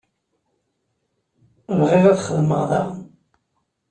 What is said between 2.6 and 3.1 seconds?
daɣen.